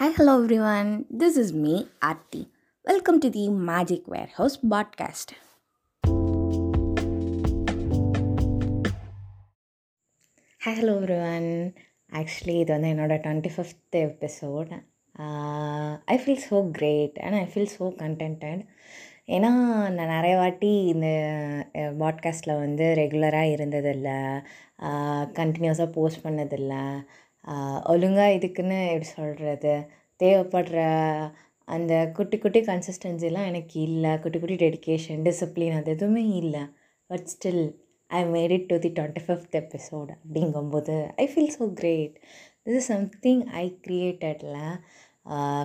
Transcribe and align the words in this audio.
Hi, 0.00 0.08
hello 0.08 0.34
everyone. 0.42 1.04
This 1.12 1.36
is 1.36 1.48
me, 1.54 1.72
welcome 2.02 2.46
Welcome 2.84 3.18
to 3.20 3.28
the 3.28 3.42
Magic 3.66 4.02
Warehouse 4.12 4.56
podcast. 4.72 5.28
Hi 10.60 10.78
hello 10.78 10.94
everyone 11.00 11.50
actually 12.12 12.56
இது 12.62 12.72
வந்து 12.72 12.90
என்னோடய 12.94 13.20
twenty 13.26 13.52
fifth 13.56 13.98
episode 14.00 14.72
I 16.14 16.18
feel 16.22 16.42
so 16.48 16.58
great 16.70 17.18
and 17.18 17.38
I 17.42 17.44
feel 17.52 17.72
so 17.76 17.86
contented 18.02 18.64
ஏன்னா 19.28 19.50
நான் 19.96 20.14
நிறைய 20.16 20.34
வாட்டி 20.36 20.74
இந்த 20.86 21.08
uh, 21.80 21.90
பாட்காஸ்ட்டில் 22.02 22.60
வந்து 22.64 22.86
ரெகுலராக 23.02 23.54
இருந்ததில்லை. 23.56 24.20
Uh, 24.86 25.22
கண்டினியூஸாக 25.40 25.94
போஸ்ட் 25.96 26.24
பண்ணதில்லை. 26.26 26.84
ஒழுங்காக 27.92 28.34
இதுக்குன்னு 28.36 28.78
எப்படி 28.92 29.08
சொல்கிறது 29.18 29.74
தேவைப்படுற 30.20 30.78
அந்த 31.68 31.92
குட்டி 32.16 32.36
குட்டி 32.38 32.60
கன்சிஸ்டன்சிலாம் 32.60 33.48
எனக்கு 33.50 33.76
இல்லை. 33.88 34.12
குட்டி 34.22 34.38
குட்டி 34.38 34.56
டெடிக்கேஷன் 34.64 35.20
டிசிப்ளின் 35.28 35.76
அது 35.78 35.92
எதுவுமே 35.96 36.24
இல்லை. 36.42 36.62
But 37.10 37.26
still 37.34 37.64
I 38.10 38.20
made 38.34 38.54
it 38.56 38.68
to 38.68 38.76
the 38.84 38.90
twenty 38.98 39.22
fifth 39.26 39.56
episode 39.62 40.10
அப்படிங்கும்போது 40.16 40.94
I 41.22 41.26
feel 41.32 41.52
so 41.58 41.66
great 41.80 42.16
this 42.64 42.78
is 42.80 42.90
something 42.94 43.42
I 43.62 43.66
க்ரியேட்டடில் 43.86 44.58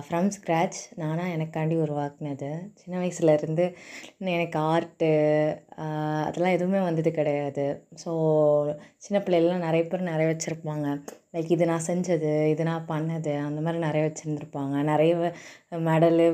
from 0.06 0.28
scratch 0.34 0.78
நானாக 1.00 1.34
எனக்காண்டி 1.36 1.76
உருவாக்குனது 1.84 2.48
சின்ன 2.80 2.98
வயசுலேருந்து 3.02 3.64
எனக்கு 4.34 4.58
ஆர்ட்டு 4.72 5.08
அதெல்லாம் 6.26 6.56
எதுவுமே 6.56 6.80
வந்தது 6.88 7.10
கிடையாது. 7.10 7.64
ஸோ 8.02 8.10
சின்ன 9.04 9.18
பிள்ளைலாம் 9.24 9.64
நிறைய 9.66 9.84
பேர் 9.84 10.10
நிறைய 10.12 10.26
வச்சுருப்பாங்க. 10.32 10.86
லைக் 11.34 11.50
இது 11.56 11.64
நான் 11.72 11.86
செஞ்சது 11.88 12.32
இது 12.52 12.62
நான் 12.70 12.88
பண்ணது 12.92 13.32
அந்த 13.48 13.60
மாதிரி 13.60 13.80
நிறைய 13.86 14.04
வச்சுருந்துருப்பாங்க. 14.08 14.76
நிறைய 14.92 15.14
மெடலு 15.88 16.28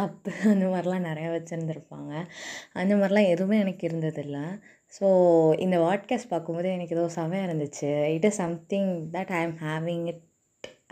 கப்பு 0.00 0.32
அந்த 0.54 0.66
மாதிரிலாம் 0.74 1.08
நிறையா 1.10 1.30
வச்சுருந்துருப்பாங்க. 1.36 2.12
அந்த 2.82 2.94
மாதிரிலாம் 2.94 3.32
எதுவுமே 3.34 3.58
எனக்கு 3.64 3.84
இருந்ததில்லை. 3.90 4.46
ஸோ 4.98 5.06
இந்த 5.64 5.76
வாட்காஸ்ட் 5.86 6.32
பார்க்கும்போது 6.34 6.68
எனக்கு 6.76 6.96
ஏதோ 6.98 7.04
செமையாக 7.18 7.48
இருந்துச்சு. 7.48 7.90
It 8.16 8.26
is 8.30 8.40
something 8.44 8.90
that 9.16 9.32
I 9.38 9.42
am 9.48 9.58
having 9.66 10.04
it 10.12 10.24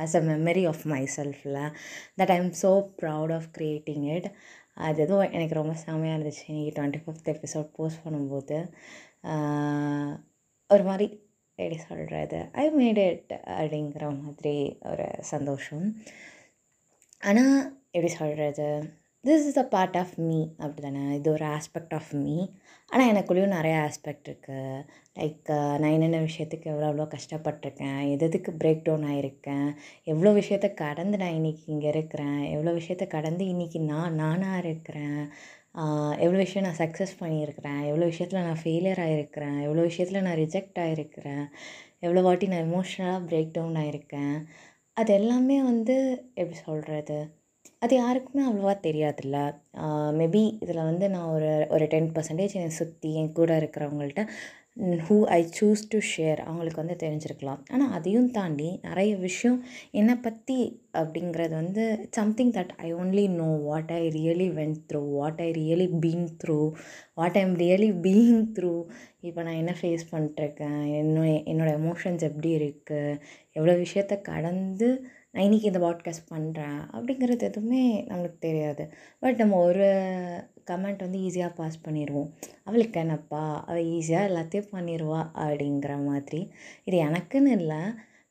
as 0.04 0.16
a 0.20 0.22
memory 0.30 0.64
of 0.72 0.84
my 0.94 1.02
செல்ஃபில் 1.16 1.58
that 2.20 2.32
I 2.34 2.38
am 2.42 2.52
so 2.62 2.70
proud 3.02 3.34
of 3.38 3.48
creating 3.58 4.06
it 4.16 4.28
அது 4.86 5.02
எதுவும் 5.04 5.32
எனக்கு 5.36 5.54
ரொம்ப 5.60 5.74
செமையாக 5.86 6.16
இருந்துச்சு. 6.16 6.44
இன்றைக்கி 6.50 6.72
டுவெண்ட்டி 6.76 7.00
ஃபிஃப்த் 7.04 7.30
எபிசோட் 7.34 7.68
போஸ்ட் 7.78 8.04
பண்ணும்போது 8.04 8.58
ஒரு 10.70 10.84
மாதிரி 10.90 11.06
எப்படி 11.58 11.78
சொல்கிறது 11.88 12.38
ஐ 12.62 12.64
மேட் 12.78 13.00
இட் 13.10 13.32
அப்படிங்கிற 13.58 14.04
மாதிரி 14.22 14.56
ஒரு 14.90 15.06
சந்தோஷம். 15.32 15.86
ஆனால் 17.22 17.56
எப்படி 17.94 18.10
சொல்கிறது 18.20 18.66
this 19.24 19.46
is 19.48 19.58
a 19.60 19.64
part 19.72 19.96
of 20.00 20.12
me 20.20 20.36
அப்படி 20.60 20.80
தானே 20.82 21.00
இது 21.16 21.28
ஒரு 21.32 21.44
ஆஸ்பெக்ட் 21.54 21.94
ஆஃப் 21.96 22.10
மீ 22.20 22.34
ஆனால் 22.90 23.08
எனக்குள்ளேயும் 23.12 23.54
நிறைய 23.56 23.74
ஆஸ்பெக்ட் 23.86 24.28
இருக்குது 24.28 24.82
லைக் 25.16 25.48
நான் 25.80 25.94
என்னென்ன 25.96 26.20
விஷயத்துக்கு 26.26 26.66
எவ்வளோ 26.72 26.86
எவ்வளோ 26.90 27.06
கஷ்டப்பட்டிருக்கேன்? 27.14 27.98
எது 28.12 28.24
எதுக்கு 28.28 28.50
பிரேக் 28.60 28.84
டவுன் 28.86 29.06
ஆகிருக்கேன் 29.10 29.66
எவ்வளோ 30.06 30.30
விஷயத்த 30.38 30.68
கடந்து 30.74 31.18
நான் 31.22 31.36
இன்றைக்கி 31.38 31.64
இங்கே 31.66 31.88
இருக்கிறேன்? 31.94 32.40
எவ்வளோ 32.54 32.72
விஷயத்த 32.78 33.06
கடந்து 33.16 33.44
இன்றைக்கி 33.52 33.80
நான் 33.90 34.18
நானாக 34.22 34.62
இருக்கிறேன்? 34.64 35.20
எவ்வளோ 36.24 36.38
விஷயம் 36.44 36.66
நான் 36.68 36.80
சக்ஸஸ் 36.82 37.18
பண்ணியிருக்கிறேன்? 37.20 37.82
எவ்வளோ 37.90 38.08
விஷயத்தில் 38.12 38.46
நான் 38.48 38.62
ஃபெயிலியர் 38.62 39.02
ஆகிருக்கிறேன் 39.06 39.58
எவ்வளோ 39.66 39.84
விஷயத்தில் 39.90 40.26
நான் 40.28 40.40
ரிஜெக்ட் 40.44 40.80
ஆகிருக்கிறேன் 40.84 41.44
எவ்வளோ 42.02 42.22
வாட்டி 42.22 42.48
நான் 42.52 42.66
எமோஷ்னலாக 42.68 43.24
பிரேக் 43.28 43.54
டவுன் 43.56 43.80
ஆகிருக்கேன் 43.82 44.36
அது 44.96 45.10
எல்லாமே 45.14 45.58
வந்து 45.64 45.96
எப்படி 46.34 46.58
சொல்கிறது 46.68 47.18
அது 47.84 47.94
யாருக்குமே 47.96 48.42
அவ்வளோவா 48.46 48.72
தெரியாதுல்ல. 48.86 49.36
மேபி 50.20 50.42
இதில் 50.62 50.88
வந்து 50.90 51.06
நான் 51.08 51.32
ஒரு 51.34 51.50
ஒரு 51.70 51.84
டென் 51.86 52.08
பர்சன்டேஜ் 52.14 52.56
என்னை 52.58 52.72
சுற்றி 52.78 53.10
என் 53.14 53.32
கூட 53.32 53.50
இருக்கிறவங்கள்ட்ட 53.60 54.22
who 55.06 55.16
I 55.36 55.38
choose 55.56 55.82
to 55.92 55.98
share 56.10 56.40
அவங்களுக்கு 56.40 56.82
வந்து 56.82 56.96
தெரிஞ்சிருக்கலாம். 57.02 57.60
ஆனால் 57.72 57.92
அதையும் 57.92 58.28
தாண்டி 58.30 58.68
நிறைய 58.82 59.12
விஷயம் 59.16 59.58
என்னை 59.90 60.14
பற்றி 60.16 60.58
அப்படிங்கிறது 60.92 61.54
வந்து 61.54 61.84
something 62.10 62.52
that 62.52 62.72
I 62.76 62.88
only 62.94 63.24
know 63.40 63.48
what 63.62 63.92
I 63.92 64.02
really 64.18 64.48
went 64.50 64.80
through 64.90 65.02
what 65.18 65.40
I 65.40 65.48
really 65.52 65.88
being 66.04 66.28
through 66.44 66.58
what 67.14 67.38
I 67.38 67.42
am 67.42 67.56
really 67.56 67.90
being 68.06 68.44
through 68.58 68.72
இப்போ 69.20 69.40
நான் 69.42 69.60
என்ன 69.62 69.74
ஃபேஸ் 69.80 70.04
பண்ணிட்டுருக்கேன் 70.12 70.80
என்னோட 71.00 71.28
என்னோடய 71.50 71.78
எமோஷன்ஸ் 71.82 72.26
எப்படி 72.30 72.52
இருக்குது 72.58 73.18
எவ்வளோ 73.52 73.76
விஷயத்த 73.84 74.16
கடந்து 74.22 74.90
நான் 75.38 75.46
இன்றைக்கி 75.46 75.64
இந்த 75.64 75.78
பாட்காஸ்ட் 75.78 76.32
பண்ணுறேன் 76.34 76.78
அப்படிங்கிறது 76.92 77.38
எதுவுமே 77.38 78.04
நம்மளுக்கு 78.08 78.38
தெரியாது. 78.38 78.92
பட் 79.20 79.36
நம்ம 79.36 79.56
ஒரு 79.56 79.86
கமெண்ட் 80.70 80.98
வந்து 80.98 81.18
ஈஸியாக 81.18 81.54
பாஸ் 81.54 81.80
பண்ணிடுவோம் 81.88 82.30
அவளுக்கு 82.64 83.00
என்னப்பா? 83.00 83.64
அவள் 83.66 83.84
ஈஸியாக 83.84 84.28
எல்லாத்தையும் 84.30 84.70
பண்ணிடுவா 84.72 85.20
அப்படிங்கிற 85.34 86.04
மாதிரி. 86.04 86.52
இது 86.84 87.02
எனக்குன்னு 87.02 87.46
இல்லை. 87.46 87.76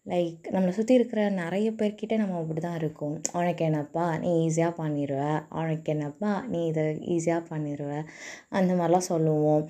லைக் 0.05 0.37
நம்மளை 0.51 0.69
சுற்றி 0.69 0.93
இருக்கிற 0.93 1.29
நிறைய 1.29 1.71
பேர்கிட்ட 1.71 2.17
நம்ம 2.17 2.37
அப்படி 2.37 2.59
தான் 2.59 2.75
இருக்கோம். 2.75 3.21
அவனுக்கு 3.33 3.65
என்னப்பா? 3.65 4.17
நீ 4.17 4.47
ஈஸியாக 4.47 4.73
பண்ணிடுவ 4.77 5.41
அவனுக்கு 5.49 5.91
என்னப்பா? 5.91 6.45
நீ 6.47 6.65
இதை 6.65 6.83
ஈஸியாக 6.83 7.45
பண்ணிடுவ 7.49 8.03
அந்த 8.49 8.73
மாதிரிலாம் 8.73 9.09
சொல்லுவோம். 9.13 9.69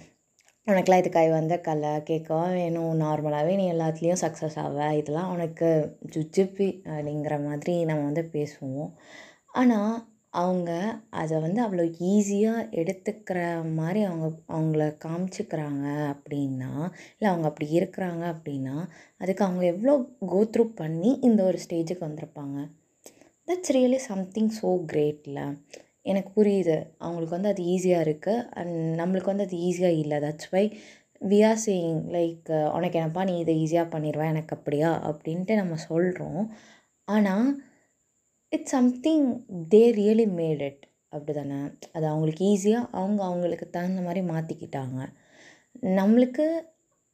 உனக்கெலாம் 0.68 1.02
இது 1.02 1.10
கை 1.10 1.26
வந்த 1.30 1.56
கலை 1.60 1.92
கேட்கவா 2.10 2.46
வேணும் 2.54 2.98
நார்மலாகவே 3.02 3.54
நீ 3.56 3.66
எல்லாத்துலேயும் 3.72 4.22
சக்ஸஸ் 4.24 4.58
ஆவ? 4.64 4.78
இதெல்லாம் 4.92 5.30
உனக்கு 5.30 5.68
ஜுஜிப்பி 6.16 6.68
அப்படிங்கிற 6.86 7.36
மாதிரி 7.46 7.74
நம்ம 7.86 8.04
வந்து 8.04 8.24
பேசுவோம். 8.34 8.90
ஆனால் 9.52 9.94
அவங்க 10.34 10.72
அதை 11.12 11.36
வந்து 11.40 11.62
அவ்வளோ 11.62 11.86
ஈஸியாக 12.10 12.68
எடுத்துக்கிற 12.82 13.38
மாதிரி 13.74 14.02
அவங்க 14.02 14.28
அவங்கள 14.48 14.88
காமிச்சிக்கிறாங்க 15.06 15.86
அப்படின்னா 16.14 16.72
இல்லை 17.14 17.30
அவங்க 17.32 17.48
அப்படி 17.48 17.70
இருக்கிறாங்க 17.80 18.26
அப்படின்னா 18.34 18.76
அதுக்கு 19.18 19.46
அவங்க 19.46 19.66
எவ்வளோ 19.66 19.96
கோத்ரூ 20.34 20.66
பண்ணி 20.76 21.14
இந்த 21.22 21.44
ஒரு 21.44 21.60
ஸ்டேஜுக்கு 21.66 22.08
வந்திருப்பாங்க. 22.10 22.58
தட்ஸ் 23.48 23.76
ரியலி 23.76 24.02
சம்திங் 24.10 24.54
ஸோ 24.62 24.72
கிரேட்டில் 24.86 25.42
எனக்கு 26.08 26.32
புரியுது. 26.38 26.76
அவங்களுக்கு 27.00 27.38
வந்து 27.38 27.52
அது 27.54 27.64
ஈஸியாக 27.74 28.06
இருக்குது 28.06 28.46
அண்ட் 28.60 28.76
நம்மளுக்கு 29.00 29.32
வந்து 29.34 29.48
அது 29.48 29.58
ஈஸியாக 29.70 30.02
இல்லை. 30.04 30.18
That's 30.26 30.52
why 30.56 30.64
we 31.22 31.40
are 31.50 31.62
saying 31.66 32.02
like 32.16 32.50
உனக்கு 32.76 32.98
என்னப்பா 33.00 33.24
நீ 33.30 33.36
இதை 33.40 33.54
ஈஸியாக 33.64 33.88
பண்ணிடுவேன் 33.94 34.32
எனக்கு 34.34 34.56
அப்படியா 34.58 34.92
அப்படின்ட்டு 35.10 35.56
நம்ம 35.56 35.78
சொல்கிறோம் 35.88 36.42
ஆனால் 37.08 37.48
it's 38.52 38.76
something 38.76 39.28
they 39.72 39.84
really 40.00 40.28
made 40.38 40.62
it 40.70 40.84
அப்படி 41.10 41.34
தானே 41.34 41.58
அது 41.96 42.06
அவங்களுக்கு 42.12 42.44
ஈஸியாக 42.54 42.90
அவங்க 42.94 43.22
அவங்களுக்கு 43.24 43.68
தகுந்த 43.70 44.02
மாதிரி 44.02 44.22
மாற்றிக்கிட்டாங்க 44.32 45.00
நம்மளுக்கு 45.98 46.46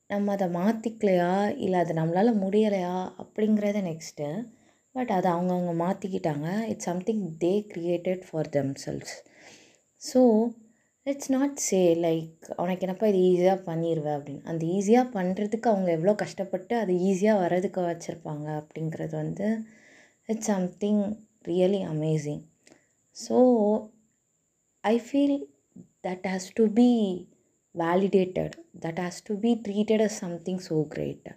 நம்ம 0.10 0.32
அதை 0.34 0.48
மாற்றிக்கலையா 0.58 1.32
இல்லை 1.58 1.78
அது 1.80 1.94
நம்மளால் 1.94 2.40
முடியலையா? 2.42 2.96
அப்படிங்கிறத 3.24 3.82
நெக்ஸ்ட்டு 3.90 4.28
பட் 4.96 5.12
அதை 5.12 5.32
அவங்கவுங்க 5.32 5.74
மாற்றிக்கிட்டாங்க 5.84 6.48
it's 6.68 6.86
something 6.86 7.24
they 7.40 7.54
created 7.72 8.24
for 8.28 8.50
themselves 8.86 9.14
so 10.02 10.22
it's 11.06 11.32
not 11.32 11.58
say 11.60 11.80
like 12.02 12.54
உனக்கு 12.56 12.86
என்னப்பா 12.88 13.08
இது 13.08 13.22
ஈஸியாக 13.30 13.60
பண்ணிடுவேன் 13.66 14.18
அப்படின்னு. 14.18 14.44
அந்த 14.44 14.64
ஈஸியாக 14.76 15.14
பண்ணுறதுக்கு 15.14 15.68
அவங்க 15.68 15.92
எவ்வளோ 15.92 16.14
கஷ்டப்பட்டு 16.14 16.76
அது 16.76 16.94
ஈஸியாக 17.10 17.42
வர்றதுக்கு 17.42 17.82
வச்சுருப்பாங்க 17.82 18.48
அப்படிங்கிறது 18.62 19.16
வந்து 19.16 19.48
it's 20.30 20.46
something 20.46 21.04
really 21.48 21.82
amazing 21.86 22.44
so 23.16 23.38
I 24.84 24.96
feel 25.00 25.38
that 26.08 26.28
has 26.28 26.48
to 26.54 26.66
be 26.74 26.90
validated 27.76 28.56
that 28.80 29.00
has 29.00 29.20
to 29.24 29.36
be 29.40 29.54
treated 29.68 30.02
as 30.02 30.20
something 30.20 30.62
so 30.70 30.78
great 30.90 31.30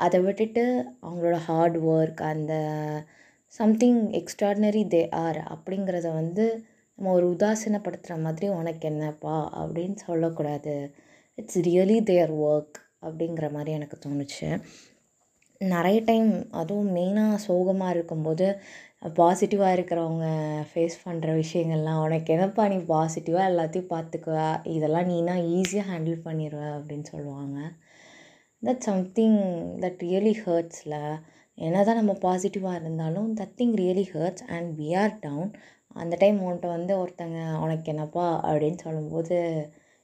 அதை 0.00 0.18
விட்டுட்டு 0.20 0.64
அவங்களோட 1.02 1.36
ஹார்ட் 1.48 1.76
ஒர்க் 1.94 2.22
அந்த 2.32 2.54
சம்திங் 3.52 4.00
எக்ஸ்ட்ராடினரி 4.20 4.82
தே 4.94 5.02
ஆர் 5.24 5.38
அப்படிங்கிறத 5.54 6.08
வந்து 6.12 6.44
நம்ம 6.98 7.12
ஒரு 7.18 7.26
உதாசீனப்படுத்துகிற 7.34 8.16
மாதிரி 8.22 8.46
உனக்கு 8.58 8.84
என்னப்பா 8.88 9.36
அப்படின்னு 9.60 9.98
சொல்லக்கூடாது. 10.08 10.74
இட்ஸ் 11.38 11.60
ரியலி 11.68 11.98
தேர் 12.02 12.32
ஒர்க் 12.48 12.76
அப்படிங்கிற 13.06 13.46
மாதிரி 13.52 13.70
எனக்கு 13.72 13.96
தோணுச்சு. 14.04 14.48
நிறைய 15.60 15.98
டைம் 16.06 16.30
அதுவும் 16.60 16.90
மெயினாக 16.96 17.42
சோகமாக 17.46 17.94
இருக்கும்போது 17.94 18.46
பாசிட்டிவாக 19.18 19.74
இருக்கிறவங்க 19.76 20.26
ஃபேஸ் 20.70 20.96
பண்ணுற 21.06 21.30
விஷயங்கள்லாம் 21.42 22.02
உனக்கு 22.04 22.32
என்னப்பா 22.34 22.64
நீ 22.72 22.78
பாசிட்டிவாக 22.92 23.50
எல்லாத்தையும் 23.52 23.92
பார்த்துக்குவ? 23.94 24.36
இதெல்லாம் 24.76 25.10
நீனா 25.12 25.34
ஈஸியாக 25.58 25.88
ஹேண்டில் 25.90 26.24
பண்ணிடுவ 26.26 26.62
அப்படின்னு 26.78 27.06
சொல்லுவாங்க. 27.12 27.58
தட் 28.64 28.84
சம்திங் 28.88 29.38
தட் 29.82 30.02
ரியலி 30.04 30.34
ஹர்ட்ஸில் 30.42 30.98
என்ன 31.58 31.82
தான் 31.84 31.98
நம்ம 31.98 32.12
பாசிட்டிவாக 32.22 32.80
இருந்தாலும் 32.80 33.30
that 33.40 33.56
thing 33.58 33.74
really 33.80 34.04
hurts 34.12 34.44
and 34.54 34.68
we 34.78 34.88
are 35.02 35.14
down 35.20 35.50
அந்த 35.96 36.14
டைம் 36.16 36.38
உன்கிட்ட 36.42 36.68
வந்து 36.68 36.92
ஒருத்தங்க 37.02 37.38
உனக்கு 37.58 37.90
என்னப்பா? 37.92 38.26
அப்படின்னு 38.42 38.78
சொல்லும்போது 38.78 39.36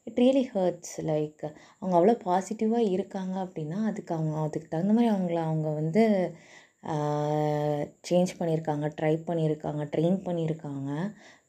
இட் 0.06 0.20
ரியலி 0.22 0.44
ஹர்ட்ஸ் 0.52 0.94
லைக் 1.06 1.42
அவங்க 1.82 1.94
அவ்வளோ 1.98 2.14
பாசிட்டிவாக 2.26 2.90
இருக்காங்க 2.90 3.34
அப்படின்னா 3.44 3.78
அதுக்கு 3.90 4.14
அவங்க 4.14 4.36
அதுக்கு 4.44 4.68
தகுந்த 4.68 4.94
மாதிரி 4.94 5.12
அவங்கள 5.14 5.40
அவங்க 5.42 5.68
வந்து 5.80 6.04
சேஞ்ச் 8.08 8.32
பண்ணியிருக்காங்க 8.38 8.86
ட்ரை 9.00 9.14
பண்ணியிருக்காங்க 9.28 9.82
ட்ரெயின் 9.94 10.18
பண்ணியிருக்காங்க. 10.26 10.90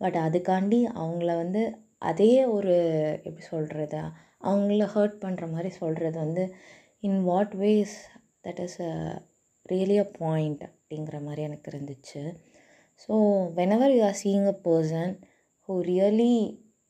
பட் 0.01 0.17
அதுக்காண்டி 0.25 0.79
அவங்கள 1.01 1.31
வந்து 1.43 1.61
அதே 2.09 2.33
ஒரு 2.55 2.75
எப்படி 3.23 3.45
சொல்கிறது 3.53 3.99
அவங்கள 4.43 4.83
ஹர்ட் 4.95 5.17
பண்ணுற 5.23 5.45
மாதிரி 5.51 5.69
சொல்கிறது 5.81 6.17
வந்து 6.17 6.43
in 7.03 7.19
what 7.23 7.53
ways 7.55 7.95
that 8.45 8.59
is 8.59 8.79
a 8.81 8.93
really 9.65 9.97
a 9.97 10.07
point 10.19 10.61
அப்படிங்கிற 10.63 11.17
மாதிரி 11.21 11.41
எனக்கு 11.41 11.71
இருந்துச்சு 11.71 12.21
so 13.01 13.13
whenever 13.53 13.93
you 13.95 14.01
are 14.03 14.19
seeing 14.23 14.47
a 14.47 14.57
person 14.65 15.13
who 15.69 15.75
really 15.85 16.33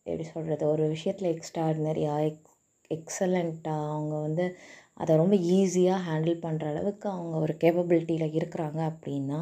எப்படி 0.05 0.25
சொல்கிறது 0.27 0.65
ஒரு 0.67 0.83
விஷயத்தில் 0.87 1.33
எக்ஸ்ட்ராடினரியாக 1.33 2.25
எக் 2.25 2.47
எக்ஸலண்ட்டாக 2.91 3.89
அவங்க 3.89 4.15
வந்து 4.19 4.45
அதை 4.93 5.13
ரொம்ப 5.15 5.35
ஈஸியாக 5.51 6.05
ஹேண்டில் 6.07 6.41
பண்ணுற 6.41 6.65
அளவுக்கு 6.67 7.07
அவங்க 7.09 7.35
ஒரு 7.37 7.53
கேப்பபிலிட்டியில் 7.53 8.35
இருக்கிறாங்க 8.35 8.79
அப்படின்னா 8.91 9.39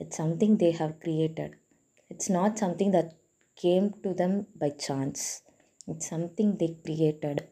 it's 0.00 0.20
something 0.20 0.56
they 0.56 0.70
have 0.72 0.94
created 1.04 1.54
it's 2.10 2.30
not 2.30 2.56
something 2.56 2.92
that 2.92 3.12
came 3.58 3.88
to 4.00 4.12
them 4.14 4.36
by 4.58 4.70
chance 4.86 5.24
it's 5.86 6.10
something 6.10 6.54
they 6.56 6.68
created 6.84 7.42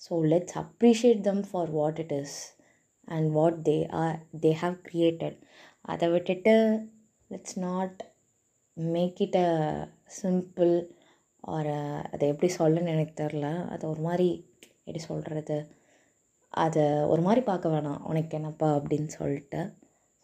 so 0.00 0.14
let's 0.32 0.56
appreciate 0.58 1.20
them 1.20 1.42
for 1.50 1.70
what 1.70 1.98
it 1.98 2.14
is 2.20 2.36
and 3.08 3.28
what 3.30 3.58
they 3.68 3.76
are 4.02 4.16
they 4.40 4.52
have 4.62 4.76
created 4.88 5.38
அதை 5.84 6.08
விட்டுட்டு 6.08 6.54
let's 7.30 7.58
not 7.58 7.98
make 8.76 9.20
it 9.20 9.38
a 9.44 9.50
simple 10.22 10.74
ஒரு 11.44 11.74
அதை 12.12 12.24
எப்படி 12.28 12.48
சொல்லணும்னு 12.58 12.94
எனக்கு 12.94 13.14
தெரில 13.22 13.48
அது 13.66 13.84
ஒரு 13.88 14.00
மாதிரி 14.00 14.28
எப்படி 14.78 15.00
சொல்கிறது 15.04 15.58
அதை 16.54 16.84
ஒரு 17.02 17.22
மாதிரி 17.22 17.40
பார்க்க 17.40 17.68
வேணாம். 17.68 18.02
உனக்கு 18.02 18.36
என்னப்பா 18.36 18.68
அப்படின்னு 18.76 19.10
சொல்லிட்டு. 19.18 19.60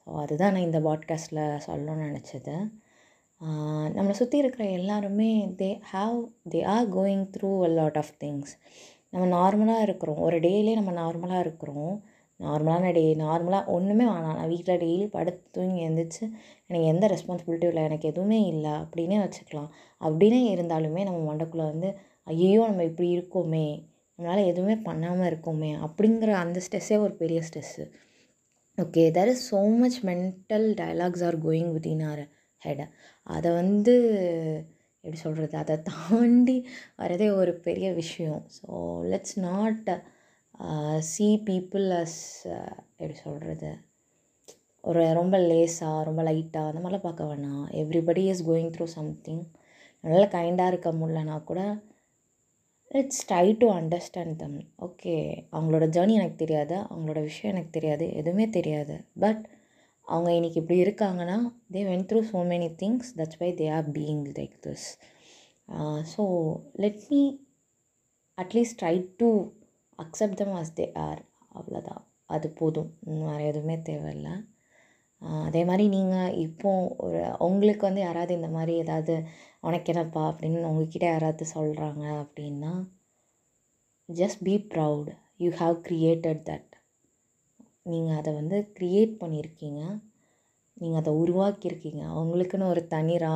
ஸோ 0.00 0.08
அதுதான் 0.22 0.52
நான் 0.52 0.69
இந்த 0.69 0.81
பாட்காஸ்ட்டில் 0.81 1.44
சொல்லணும்னு 1.67 2.08
நினச்சது. 2.08 2.55
நம்மளை 3.96 4.11
சுற்றி 4.11 4.37
இருக்கிற 4.38 4.64
எல்லாருமே 4.70 5.31
they 5.58 5.70
have 5.93 6.19
they 6.52 6.61
are 6.67 6.87
going 6.94 7.25
through 7.37 7.50
a 7.64 7.69
lot 7.69 7.99
of 7.99 8.12
things 8.25 8.52
நம்ம 9.16 9.26
நார்மலாக 9.36 9.86
இருக்கிறோம். 9.86 10.20
ஒரு 10.20 10.38
டேலே 10.40 10.74
நம்ம 10.74 10.92
நார்மலாக 11.02 11.40
இருக்கிறோம். 11.40 11.94
நார்மலான 12.40 12.88
டே 12.92 13.02
நார்மலாக 13.22 13.72
ஒன்றுமே 13.74 14.04
வேணாம். 14.04 14.38
நான் 14.38 14.50
வீட்டில் 14.54 14.80
டெய்லி 14.82 15.06
படுத்து 15.14 15.44
தூங்கி 15.50 15.78
எழுந்திரிச்சு 15.86 16.24
எனக்கு 16.66 16.86
எந்த 16.86 17.06
ரெஸ்பான்சிபிலிட்டியும் 17.06 17.72
இல்லை 17.74 17.84
எனக்கு 17.84 18.08
எதுவுமே 18.08 18.40
இல்லை 18.46 18.72
அப்படின்னே 18.82 19.18
வச்சுக்கலாம். 19.22 19.70
அப்படின்னே 20.00 20.42
இருந்தாலுமே 20.54 21.02
நம்ம 21.04 21.20
மண்டக்குள்ளே 21.30 21.66
வந்து 21.72 21.90
ஐயோ 22.26 22.62
நம்ம 22.66 22.84
இப்படி 22.84 23.08
இருக்கோமே 23.16 23.66
நம்மளால் 24.18 24.50
எதுவுமே 24.52 24.74
பண்ணாமல் 24.82 25.28
இருக்கோமே 25.30 25.70
அப்படிங்கிற 25.86 26.30
அந்த 26.34 26.60
ஸ்ட்ரெஸ்ஸே 26.66 26.98
ஒரு 26.98 27.14
பெரிய 27.14 27.40
stress 27.48 27.84
okay 28.78 29.02
there 29.10 29.28
is 29.28 29.44
so 29.52 29.60
much 29.78 29.98
mental 30.04 30.66
dialogues 30.80 31.24
are 31.24 31.36
going 31.44 31.70
with 31.72 31.86
in 31.86 32.02
our 32.02 32.22
head 32.62 32.82
அதை 33.26 33.50
வந்து 33.54 33.94
எப்படி 35.06 35.20
சொல்கிறது 35.25 35.56
அதை 35.62 35.75
தாண்டி 35.91 36.56
வரதே 37.03 37.29
ஒரு 37.41 37.53
பெரிய 37.67 37.88
விஷயம். 38.03 38.41
So 38.58 38.69
let's 39.12 39.37
not 39.49 39.91
see 41.12 41.26
people 41.49 41.87
as 42.03 42.20
எப்படி 43.00 43.17
சொல்கிறது 43.26 43.70
ஒரு 44.85 45.03
ரொம்ப 45.19 45.37
லேஸாக 45.50 46.05
ரொம்ப 46.08 46.20
லைட்டாக 46.29 46.70
அந்த 46.70 46.81
மாதிரிலாம் 46.82 47.06
பார்க்க 47.06 47.31
வேணாம். 47.31 47.64
Everybody 47.82 48.23
is 48.32 48.43
going 48.49 48.73
through 48.75 48.87
something 48.97 49.44
நல்லா 50.05 50.26
கைண்டாக 50.35 50.73
இருக்க 50.73 50.91
முடிலனா 51.00 51.37
கூட 51.50 51.61
it's 52.91 53.25
try 53.29 53.47
to 53.62 53.67
understand 53.79 54.37
them 54.43 54.58
okay 54.87 55.14
அவங்களோட 55.56 55.87
ஜேர்னி 55.97 56.14
எனக்கு 56.20 56.43
தெரியாது 56.43 56.76
அவங்களோட 56.91 57.20
விஷயம் 57.31 57.53
எனக்கு 57.55 57.73
தெரியாது 57.79 58.06
எதுவுமே 58.20 58.47
தெரியாது. 58.58 58.97
பட் 59.25 59.43
அவங்க 60.08 60.31
இன்றைக்கி 60.32 60.58
இப்படி 60.62 60.79
இருக்காங்கன்னா 60.85 61.37
they 61.75 61.81
went 61.88 62.06
through 62.11 62.20
so 62.32 62.41
many 62.53 62.69
things 62.82 63.11
that's 63.19 63.41
why 63.43 63.50
they 63.61 63.69
are 63.70 63.88
being 63.93 64.25
like 64.38 64.56
this 64.67 64.87
so 66.14 66.25
let 66.85 67.00
me 67.11 67.23
at least 68.38 68.79
try 68.82 68.97
to 69.23 69.31
accept 69.99 70.41
them 70.43 70.55
as 70.55 70.75
they 70.75 70.87
are 71.06 71.23
அவ்வளோதான் 71.55 72.03
அது 72.26 72.49
போதும். 72.53 72.91
வேறு 73.26 73.44
எதுவுமே 73.50 73.76
தேவையில்லை. 73.82 74.35
அதே 75.47 75.61
மாதிரி 75.64 75.85
நீங்கள் 75.88 76.35
இப்போ 76.47 76.70
ஒரு 76.97 77.20
உங்களுக்கு 77.41 77.82
வந்து 77.87 78.00
யாராவது 78.00 78.32
இந்த 78.35 78.49
மாதிரி 78.49 78.73
ஏதாவது 78.79 79.14
உனக்கு 79.61 79.91
என்னப்பா 79.93 80.23
அப்படின்னு 80.31 80.69
உங்ககிட்ட 80.70 81.06
யாராவது 81.11 81.47
சொல்கிறாங்க 81.55 82.05
அப்படின்னா 82.25 82.73
just 84.08 84.43
be 84.43 84.56
proud 84.75 85.11
you 85.44 85.50
have 85.62 85.76
created 85.88 86.43
that 86.50 86.75
நீங்கள் 87.86 88.18
அதை 88.20 88.30
வந்து 88.40 88.56
க்ரியேட் 88.78 89.12
பண்ணியிருக்கீங்க. 89.22 89.82
நீங்கள் 90.76 91.00
அதை 91.02 91.12
உருவாக்கியிருக்கீங்க. 91.22 92.02
அவங்களுக்குன்னு 92.16 92.70
ஒரு 92.72 92.82
தனி 92.94 93.14
ரா 93.24 93.34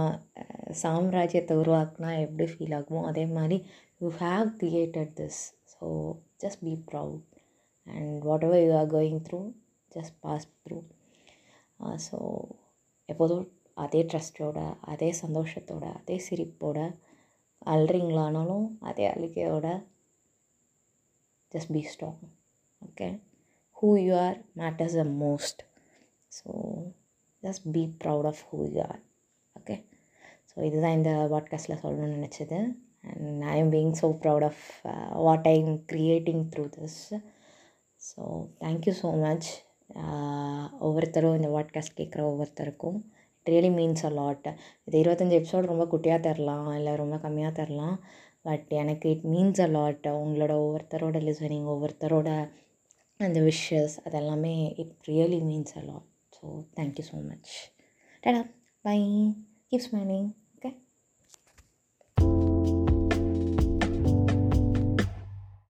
சாம்ராஜ்யத்தை 0.82 1.54
உருவாக்குனா 1.62 2.10
எப்படி 2.24 2.46
ஃபீல் 2.52 2.74
ஆகுமோ 2.78 3.02
அதே 3.10 3.24
மாதிரி 3.36 3.58
you 4.02 4.08
have 4.24 4.48
created 4.62 5.12
this 5.20 5.40
so 5.74 5.86
just 6.42 6.62
be 6.66 6.74
proud 6.90 7.24
and 7.86 8.16
whatever 8.48 8.64
you 8.66 8.72
are 8.80 8.90
going 8.96 9.22
through 9.28 9.40
just 9.92 10.16
pass 10.24 10.46
through 10.64 10.78
so 12.08 12.18
எப்போதும் 13.08 13.44
அதே 13.76 14.00
ட்ரஸ்ட்டோட 14.10 14.58
அதே 14.92 15.08
சந்தோஷத்தோட 15.22 15.84
அதே 16.00 16.16
சிரிப்போட 16.26 16.78
அழுறீங்களானாலும் 17.72 18.66
அதே 18.90 19.06
அழுகையோட 19.14 19.66
just 21.52 21.72
be 21.76 21.82
strong 21.92 22.20
okay 22.82 23.08
who 23.80 23.90
you 24.06 24.14
are 24.16 24.38
matters 24.56 24.96
the 25.00 25.04
most 25.24 25.60
so 26.38 26.50
just 27.42 27.64
be 27.72 27.82
proud 28.04 28.28
of 28.30 28.42
who 28.50 28.58
you 28.74 28.80
are 28.82 29.00
okay 29.56 29.76
so 30.50 30.56
இதுதான் 30.62 30.96
இந்த 30.98 31.10
பாட்காஸ்ட்டில் 31.32 31.80
சொல்லணும்னு 31.82 32.16
நினச்சது. 32.18 32.58
And 33.10 33.42
I 33.42 33.58
am 33.58 33.72
being 33.72 33.94
so 34.00 34.08
proud 34.22 34.46
of 34.50 34.64
what 35.26 35.46
I 35.46 35.54
am 35.62 35.76
creating 35.92 36.42
through 36.54 36.64
this 36.76 36.98
so 38.00 38.22
thank you 38.60 38.92
so 39.02 39.08
much 39.20 39.48
ஒவ்வொருத்தரும் 40.78 41.36
இந்த 41.38 41.48
podcast 41.48 41.98
கேட்குற 42.00 42.20
ஒவ்வொருத்தருக்கும். 42.30 42.98
It 43.46 43.50
really 43.54 43.70
means 43.78 44.04
a 44.04 44.10
lot 44.10 44.48
இது 44.84 44.96
இருபத்தஞ்சி 45.02 45.36
எபிசோட் 45.40 45.70
ரொம்ப 45.72 45.84
குட்டியாக 45.92 46.20
தரலாம் 46.20 46.68
இல்லை 46.76 46.94
ரொம்ப 46.94 47.16
கம்மியாக 47.16 47.52
தரலாம். 47.52 47.96
பட் 48.42 48.68
எனக்கு 48.82 49.06
இட் 49.10 49.26
மீன்ஸ் 49.34 49.60
அ 49.60 49.66
லாட் 49.66 50.06
உங்களோட 50.22 50.52
ஒவ்வொருத்தரோட 50.64 51.18
லிசனிங் 51.28 51.66
ஒவ்வொருத்தரோட 51.74 52.28
அந்த 53.20 53.40
விஷஸ் 53.40 53.94
அதெல்லாமே 54.06 54.54
it 54.76 54.94
really 55.08 55.40
means 55.40 55.74
a 55.76 55.82
lot 55.82 56.06
so 56.32 56.46
thank you 56.76 57.04
so 57.04 57.18
much 57.24 57.50
tata 58.24 58.42
bye 58.84 58.98
keep 59.68 59.86
smiling 59.88 60.28